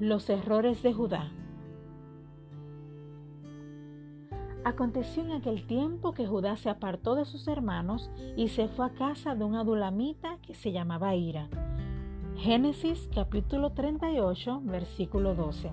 [0.00, 1.32] Los errores de Judá.
[4.64, 8.90] Aconteció en aquel tiempo que Judá se apartó de sus hermanos y se fue a
[8.90, 11.48] casa de un adulamita que se llamaba Ira.
[12.36, 15.72] Génesis capítulo 38, versículo 12.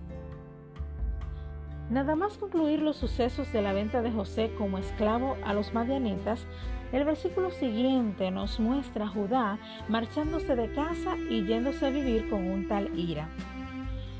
[1.91, 6.47] Nada más concluir los sucesos de la venta de José como esclavo a los madianitas,
[6.91, 12.47] el versículo siguiente nos muestra a Judá marchándose de casa y yéndose a vivir con
[12.47, 13.29] un tal Ira.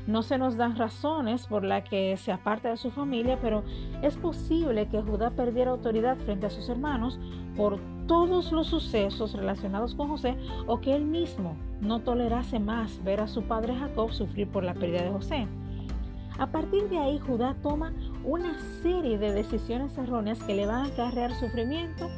[0.06, 3.64] No se nos dan razones por las que se aparta de su familia, pero
[4.02, 7.18] es posible que Judá perdiera autoridad frente a sus hermanos
[7.56, 13.20] por todos los sucesos relacionados con José o que él mismo no tolerase más ver
[13.20, 15.48] a su padre Jacob sufrir por la pérdida de José.
[16.38, 17.92] A partir de ahí, Judá toma
[18.22, 22.08] una serie de decisiones erróneas que le van a acarrear sufrimiento,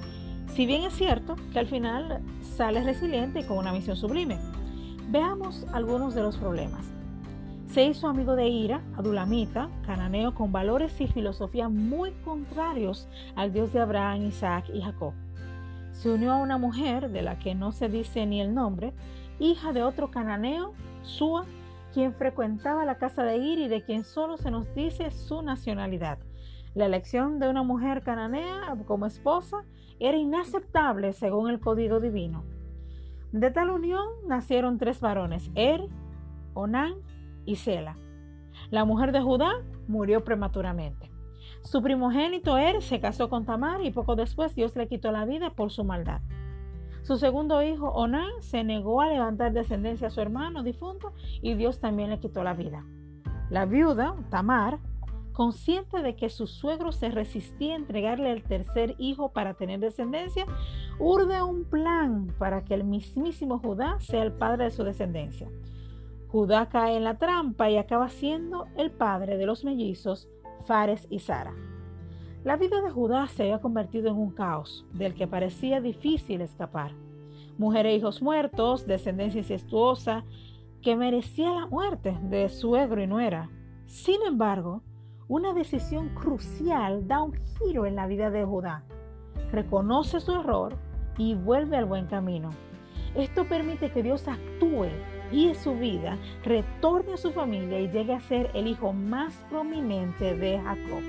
[0.55, 4.39] si bien es cierto que al final sale resiliente y con una misión sublime.
[5.09, 6.98] Veamos algunos de los problemas.
[7.69, 13.75] Se hizo amigo de Ira, adulamita, cananeo con valores y filosofía muy contrarios al Dios
[13.75, 15.13] de Abraham, Isaac y Jacob.
[15.93, 18.95] Se unió a una mujer de la que no se dice ni el nombre,
[19.39, 21.45] hija de otro cananeo, Sua,
[21.93, 26.19] quien frecuentaba la casa de Ira y de quien solo se nos dice su nacionalidad.
[26.75, 29.59] La elección de una mujer cananea como esposa
[30.01, 32.45] era inaceptable según el código divino.
[33.33, 35.87] De tal unión nacieron tres varones, Er,
[36.55, 36.95] Onán
[37.49, 37.97] y Sela.
[38.71, 39.51] La mujer de Judá
[39.89, 41.11] murió prematuramente.
[41.63, 45.51] Su primogénito Er se casó con Tamar y poco después Dios le quitó la vida
[45.51, 46.21] por su maldad.
[47.03, 51.81] Su segundo hijo, Onán, se negó a levantar descendencia a su hermano difunto y Dios
[51.81, 52.85] también le quitó la vida.
[53.49, 54.79] La viuda, Tamar,
[55.33, 60.45] consciente de que su suegro se resistía a entregarle el tercer hijo para tener descendencia,
[60.99, 65.49] urde un plan para que el mismísimo Judá sea el padre de su descendencia.
[66.29, 70.29] Judá cae en la trampa y acaba siendo el padre de los mellizos
[70.67, 71.55] Fares y Sara.
[72.45, 76.93] La vida de Judá se había convertido en un caos del que parecía difícil escapar.
[77.57, 80.25] Mujer e hijos muertos, descendencia incestuosa,
[80.83, 83.51] que merecía la muerte de suegro y nuera.
[83.87, 84.83] Sin embargo,
[85.29, 88.85] una decisión crucial da un giro en la vida de Judá.
[89.51, 90.77] Reconoce su error
[91.17, 92.51] y vuelve al buen camino.
[93.15, 94.89] Esto permite que Dios actúe
[95.33, 100.37] y su vida, retorne a su familia y llegue a ser el hijo más prominente
[100.37, 101.03] de Jacob.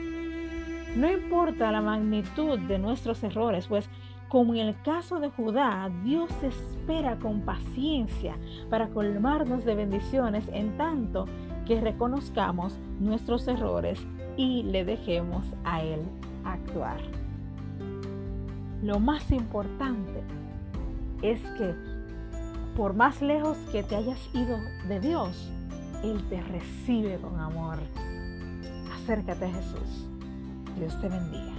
[0.95, 3.89] No importa la magnitud de nuestros errores, pues
[4.27, 8.37] como en el caso de Judá, Dios espera con paciencia
[8.69, 11.25] para colmarnos de bendiciones en tanto
[11.65, 13.99] que reconozcamos nuestros errores
[14.37, 16.01] y le dejemos a Él
[16.45, 16.99] actuar.
[18.83, 20.23] Lo más importante
[21.21, 21.73] es que
[22.79, 24.57] por más lejos que te hayas ido
[24.87, 25.51] de Dios,
[26.01, 27.77] Él te recibe con amor.
[28.93, 30.07] Acércate a Jesús.
[30.77, 31.51] Dios te bendiga.